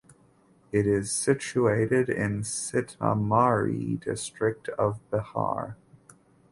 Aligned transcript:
It 0.71 0.87
is 0.87 1.11
situated 1.11 2.09
in 2.09 2.39
Sitamarhi 2.41 3.99
district 4.03 4.67
of 4.69 4.99
Bihar. 5.11 5.75